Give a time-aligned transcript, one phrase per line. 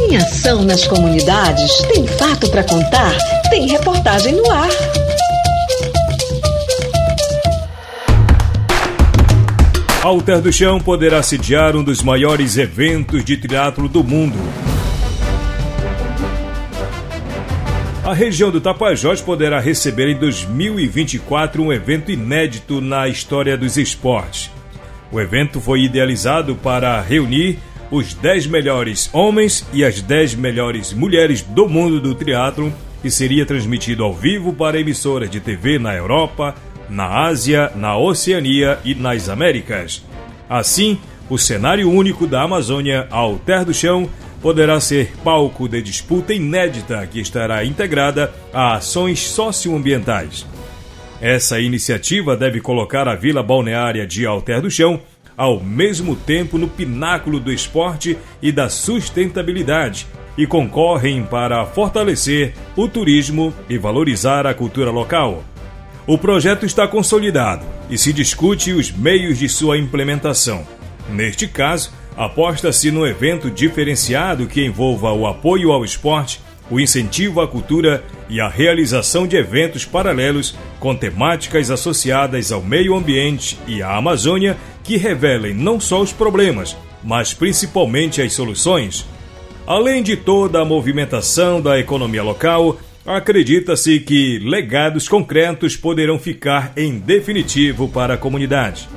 [0.00, 1.76] Tem ação nas comunidades?
[1.92, 3.12] Tem fato para contar?
[3.50, 4.68] Tem reportagem no ar.
[10.02, 14.38] Alter do Chão poderá sediar um dos maiores eventos de triatlo do mundo.
[18.02, 24.50] A região do Tapajós poderá receber em 2024 um evento inédito na história dos esportes.
[25.12, 27.58] O evento foi idealizado para reunir
[27.90, 32.72] os 10 melhores homens e as 10 melhores mulheres do mundo do triatlo
[33.02, 36.54] e seria transmitido ao vivo para emissoras de TV na Europa,
[36.88, 40.04] na Ásia, na Oceania e nas Américas.
[40.48, 40.98] Assim,
[41.28, 44.08] o cenário único da Amazônia, Alter do Chão,
[44.42, 50.46] poderá ser palco de disputa inédita que estará integrada a ações socioambientais.
[51.20, 55.00] Essa iniciativa deve colocar a Vila Balneária de Alter do Chão
[55.36, 60.06] ao mesmo tempo no pináculo do esporte e da sustentabilidade
[60.36, 65.44] e concorrem para fortalecer o turismo e valorizar a cultura local.
[66.06, 70.66] O projeto está consolidado e se discute os meios de sua implementação.
[71.08, 77.48] Neste caso, aposta-se no evento diferenciado que envolva o apoio ao esporte, o incentivo à
[77.48, 83.96] cultura e a realização de eventos paralelos com temáticas associadas ao meio ambiente e à
[83.96, 89.06] Amazônia que revelem não só os problemas, mas principalmente as soluções.
[89.66, 96.98] Além de toda a movimentação da economia local, acredita-se que legados concretos poderão ficar em
[96.98, 98.88] definitivo para a comunidade.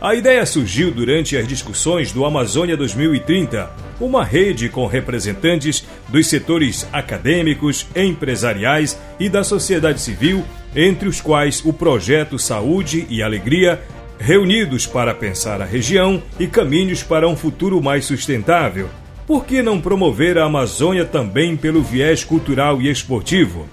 [0.00, 6.88] A ideia surgiu durante as discussões do Amazônia 2030, uma rede com representantes dos setores
[6.90, 10.42] acadêmicos, empresariais e da sociedade civil,
[10.74, 13.82] entre os quais o projeto Saúde e Alegria
[14.20, 18.90] reunidos para pensar a região e caminhos para um futuro mais sustentável.
[19.26, 23.66] Por que não promover a Amazônia também pelo viés cultural e esportivo?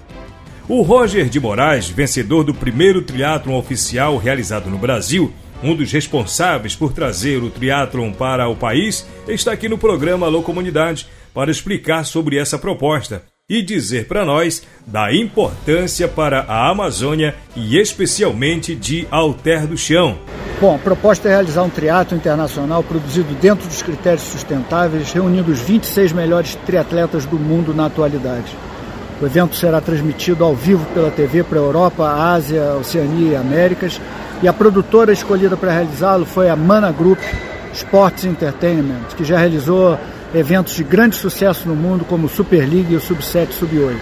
[0.66, 5.32] O Roger de Moraes, vencedor do primeiro triatlon oficial realizado no Brasil,
[5.62, 10.42] um dos responsáveis por trazer o triatlon para o país, está aqui no programa Alô
[10.42, 17.34] Comunidade para explicar sobre essa proposta e dizer para nós da importância para a Amazônia
[17.56, 20.18] e especialmente de Alter do Chão.
[20.60, 25.60] Bom, a proposta é realizar um triatlo internacional produzido dentro dos critérios sustentáveis, reunindo os
[25.60, 28.54] 26 melhores triatletas do mundo na atualidade.
[29.18, 33.98] O evento será transmitido ao vivo pela TV para a Europa, Ásia, Oceania e Américas,
[34.42, 37.18] e a produtora escolhida para realizá-lo foi a Mana Group
[37.72, 39.98] Sports Entertainment, que já realizou
[40.34, 43.96] eventos de grande sucesso no mundo como o Super League e o Sub-7 Sub-8.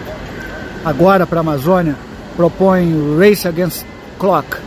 [0.85, 1.95] Agora, para a Amazônia,
[2.37, 3.85] propõe o Race Against
[4.19, 4.59] Clock,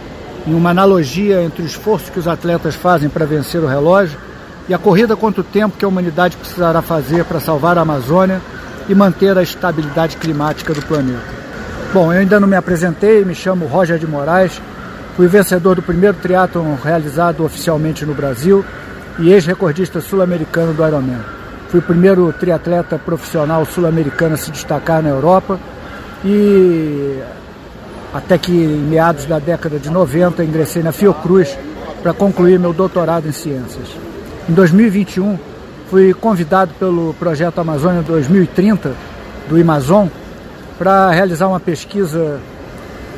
[0.47, 4.18] em uma analogia entre o esforço que os atletas fazem para vencer o relógio
[4.68, 8.41] e a corrida contra o tempo que a humanidade precisará fazer para salvar a Amazônia
[8.88, 11.40] e manter a estabilidade climática do planeta.
[11.94, 14.62] Bom, eu ainda não me apresentei, me chamo Roger de Moraes,
[15.16, 18.64] fui vencedor do primeiro triatlon realizado oficialmente no Brasil
[19.18, 21.38] e ex-recordista sul-americano do Ironman.
[21.69, 25.59] Fui o primeiro triatleta profissional sul-americano a se destacar na Europa
[26.25, 27.19] e
[28.12, 31.56] até que em meados da década de 90 ingressei na Fiocruz
[32.02, 33.88] para concluir meu doutorado em ciências.
[34.50, 35.38] Em 2021
[35.91, 38.94] fui convidado pelo projeto Amazônia 2030
[39.47, 40.08] do Amazon
[40.75, 42.40] para realizar uma pesquisa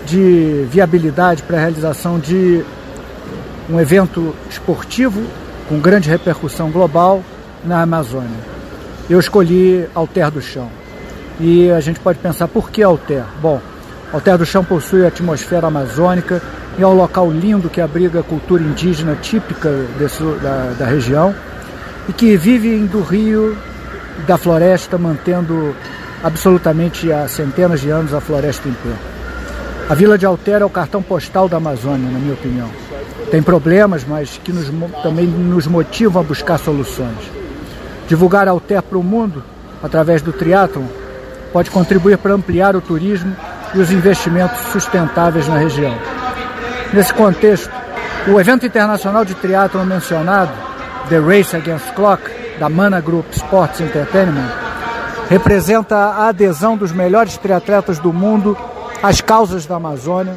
[0.06, 2.66] de viabilidade para a realização de
[3.70, 5.24] um evento esportivo
[5.70, 7.24] com grande repercussão global
[7.64, 8.40] na Amazônia.
[9.10, 10.70] Eu escolhi Alter do Chão.
[11.40, 13.24] E a gente pode pensar por que Alter?
[13.42, 13.60] Bom,
[14.14, 16.42] Alter do Chão possui a atmosfera amazônica
[16.78, 21.34] e é um local lindo que abriga a cultura indígena típica desse, da, da região
[22.08, 23.58] e que vive do rio
[24.28, 25.76] da floresta, mantendo
[26.24, 28.94] absolutamente há centenas de anos a floresta em pé.
[29.90, 32.70] A Vila de Alter é o cartão postal da Amazônia, na minha opinião.
[33.30, 34.68] Tem problemas, mas que nos,
[35.04, 37.41] também nos motivam a buscar soluções.
[38.12, 39.42] Divulgar Alter para o mundo,
[39.82, 40.84] através do triatlon,
[41.54, 43.34] pode contribuir para ampliar o turismo
[43.74, 45.96] e os investimentos sustentáveis na região.
[46.92, 47.72] Nesse contexto,
[48.28, 50.52] o evento internacional de triatlon mencionado,
[51.08, 52.22] The Race Against Clock,
[52.60, 54.52] da Mana Group Sports Entertainment,
[55.30, 58.58] representa a adesão dos melhores triatletas do mundo
[59.02, 60.36] às causas da Amazônia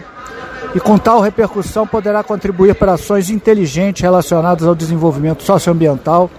[0.76, 6.30] e com tal repercussão poderá contribuir para ações inteligentes relacionadas ao desenvolvimento socioambiental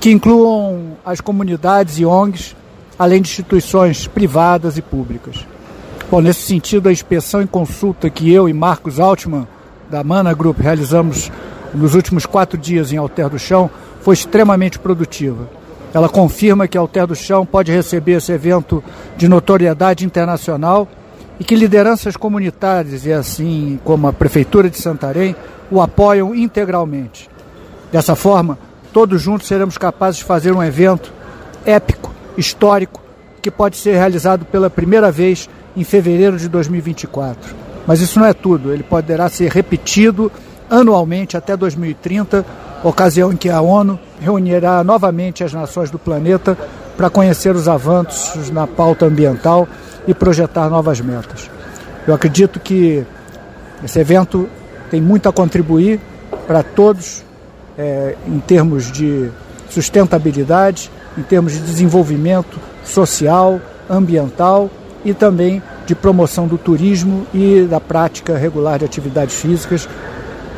[0.00, 2.54] que incluam as comunidades e ONGs,
[2.98, 5.46] além de instituições privadas e públicas.
[6.10, 9.46] Bom, nesse sentido, a inspeção e consulta que eu e Marcos Altman,
[9.90, 11.30] da Mana Group, realizamos
[11.74, 15.48] nos últimos quatro dias em Alter do Chão foi extremamente produtiva.
[15.92, 18.82] Ela confirma que Alter do Chão pode receber esse evento
[19.16, 20.88] de notoriedade internacional
[21.40, 25.36] e que lideranças comunitárias, e assim como a Prefeitura de Santarém,
[25.70, 27.28] o apoiam integralmente.
[27.92, 28.58] Dessa forma,
[28.92, 31.12] todos juntos seremos capazes de fazer um evento
[31.64, 33.00] épico, histórico,
[33.40, 37.54] que pode ser realizado pela primeira vez em fevereiro de 2024.
[37.86, 40.30] Mas isso não é tudo, ele poderá ser repetido
[40.70, 42.44] anualmente até 2030,
[42.84, 46.56] ocasião em que a ONU reunirá novamente as nações do planeta
[46.96, 49.66] para conhecer os avanços na pauta ambiental
[50.06, 51.50] e projetar novas metas.
[52.06, 53.04] Eu acredito que
[53.82, 54.48] esse evento
[54.90, 56.00] tem muito a contribuir
[56.46, 57.24] para todos
[57.78, 59.30] é, em termos de
[59.70, 64.68] sustentabilidade, em termos de desenvolvimento social, ambiental
[65.04, 69.88] e também de promoção do turismo e da prática regular de atividades físicas,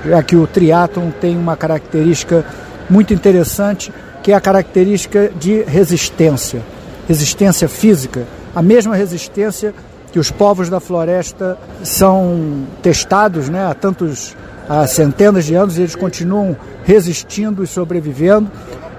[0.04, 2.44] já que o triatlon tem uma característica
[2.88, 3.92] muito interessante,
[4.22, 6.62] que é a característica de resistência,
[7.06, 9.74] resistência física, a mesma resistência
[10.10, 14.36] que os povos da floresta são testados né, há tantos
[14.70, 18.48] há centenas de anos eles continuam resistindo e sobrevivendo.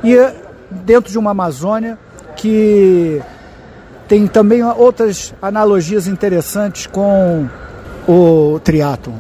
[0.03, 0.17] E
[0.69, 1.97] dentro de uma Amazônia
[2.35, 3.21] que
[4.07, 7.47] tem também outras analogias interessantes com
[8.05, 9.15] o triatlon.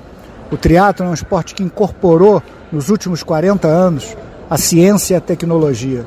[0.51, 4.17] O triatlon é um esporte que incorporou nos últimos 40 anos
[4.49, 6.05] a ciência e a tecnologia.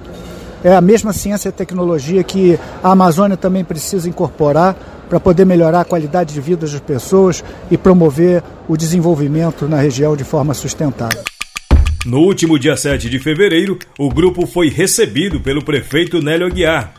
[0.65, 4.75] É a mesma ciência e tecnologia que a Amazônia também precisa incorporar
[5.11, 10.17] para poder melhorar a qualidade de vida das pessoas e promover o desenvolvimento na região
[10.17, 11.23] de forma sustentável.
[12.07, 16.95] No último dia 7 de fevereiro, o grupo foi recebido pelo prefeito Nélio Aguiar,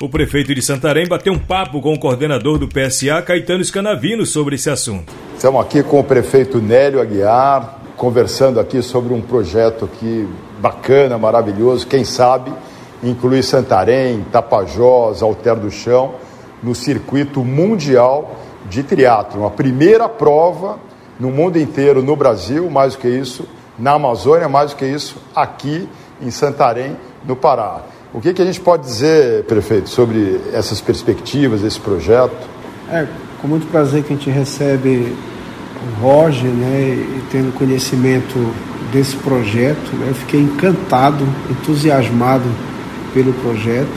[0.00, 4.54] o prefeito de Santarém bateu um papo com o coordenador do PSA, Caetano Scanavino, sobre
[4.54, 5.12] esse assunto.
[5.34, 10.28] Estamos aqui com o prefeito Nélio Aguiar, conversando aqui sobre um projeto aqui
[10.60, 12.52] bacana, maravilhoso, quem sabe
[13.02, 16.14] incluir Santarém, Tapajós, Alter do Chão
[16.62, 18.36] no circuito mundial
[18.68, 20.78] de triatlo, a primeira prova
[21.18, 23.46] no mundo inteiro, no Brasil, mais do que isso,
[23.78, 25.88] na Amazônia, mais do que isso, aqui
[26.20, 27.82] em Santarém, no Pará.
[28.12, 32.36] O que, que a gente pode dizer, prefeito, sobre essas perspectivas, esse projeto?
[32.90, 33.06] É,
[33.40, 35.14] com muito prazer que a gente recebe
[35.86, 38.52] o Roger, né, e tendo conhecimento
[38.92, 42.48] desse projeto, né, eu fiquei encantado, entusiasmado
[43.12, 43.88] pelo projeto.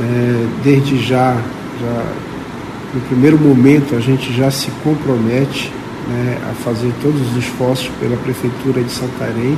[0.00, 1.36] É, desde já,
[1.80, 2.04] já,
[2.94, 5.70] no primeiro momento, a gente já se compromete
[6.08, 9.56] né, a fazer todos os esforços pela Prefeitura de Santarém,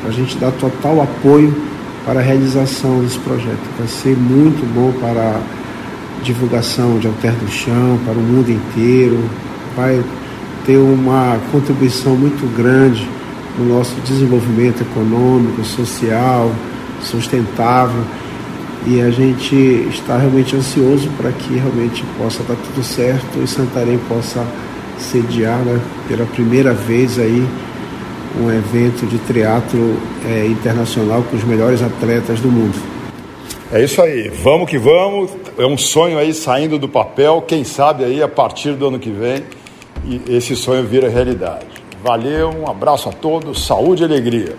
[0.00, 1.54] para a gente dar total apoio
[2.04, 3.60] para a realização desse projeto.
[3.78, 9.18] Vai ser muito bom para a divulgação de Alter do Chão, para o mundo inteiro,
[9.76, 10.02] vai
[10.66, 13.06] ter uma contribuição muito grande
[13.58, 16.50] no nosso desenvolvimento econômico, social,
[17.02, 18.02] sustentável.
[18.86, 19.54] E a gente
[19.90, 24.44] está realmente ansioso para que realmente possa dar tudo certo e Santarém possa
[24.98, 27.46] sediar né, pela primeira vez aí
[28.40, 32.78] um evento de triatlo é, internacional com os melhores atletas do mundo.
[33.72, 35.30] É isso aí, vamos que vamos.
[35.58, 37.42] É um sonho aí saindo do papel.
[37.46, 39.42] Quem sabe aí a partir do ano que vem
[40.28, 41.66] esse sonho vira realidade.
[42.02, 44.56] Valeu, um abraço a todos, saúde e alegria.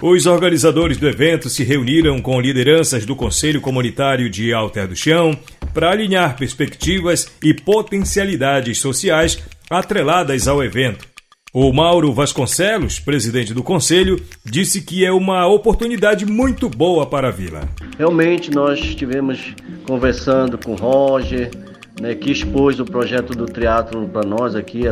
[0.00, 5.36] Os organizadores do evento se reuniram com lideranças do Conselho Comunitário de Alter do Chão
[5.72, 11.06] para alinhar perspectivas e potencialidades sociais atreladas ao evento.
[11.50, 17.32] O Mauro Vasconcelos, presidente do conselho, disse que é uma oportunidade muito boa para a
[17.32, 17.66] vila.
[17.96, 19.54] Realmente nós estivemos
[19.86, 21.50] conversando com o Roger,
[21.98, 24.82] né, que expôs o projeto do triatlo para nós aqui,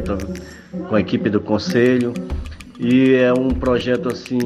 [0.88, 2.14] com a equipe do conselho.
[2.78, 4.38] E é um projeto assim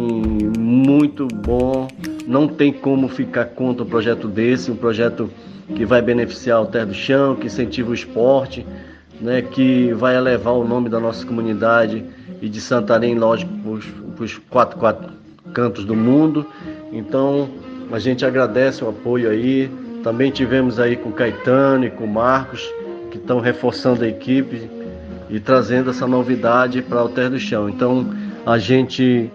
[0.59, 1.89] muito bom.
[2.27, 5.31] Não tem como ficar contra um projeto desse, um projeto
[5.75, 8.65] que vai beneficiar o Terra do Chão, que incentiva o esporte
[9.21, 12.05] né, que vai elevar o nome da nossa comunidade
[12.41, 13.53] e de Santarém, lógico,
[14.17, 15.13] para os quatro, quatro
[15.53, 16.47] cantos do mundo.
[16.93, 17.49] Então,
[17.91, 19.71] a gente agradece o apoio aí.
[20.03, 22.73] Também tivemos aí com o Caetano e com o Marcos,
[23.11, 24.71] que estão reforçando a equipe
[25.31, 27.69] e trazendo essa novidade para o Terra do Chão.
[27.69, 28.15] Então,
[28.47, 29.31] a gente,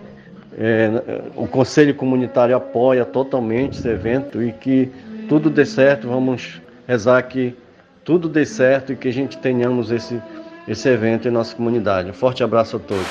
[0.57, 4.89] é, o Conselho Comunitário apoia totalmente esse evento e que
[5.27, 6.07] tudo dê certo.
[6.07, 7.55] Vamos rezar que
[8.03, 10.21] tudo dê certo e que a gente tenhamos esse,
[10.67, 12.09] esse evento em nossa comunidade.
[12.09, 13.07] Um forte abraço a todos.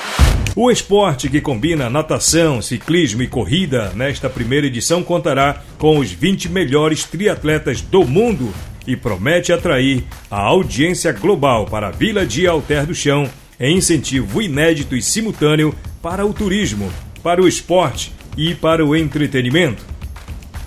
[0.55, 6.49] O esporte que combina natação, ciclismo e corrida nesta primeira edição contará com os 20
[6.49, 8.53] melhores triatletas do mundo
[8.87, 14.41] e promete atrair a audiência global para a Vila de Alter do Chão em incentivo
[14.41, 19.93] inédito e simultâneo para o turismo, para o esporte e para o entretenimento.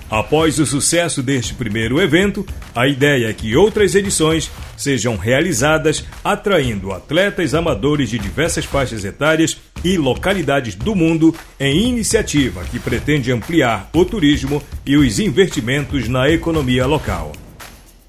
[0.08, 6.92] Após o sucesso deste primeiro evento, a ideia é que outras edições sejam realizadas atraindo
[6.92, 13.90] atletas amadores de diversas faixas etárias e localidades do mundo em iniciativa que pretende ampliar
[13.92, 17.32] o turismo e os investimentos na economia local.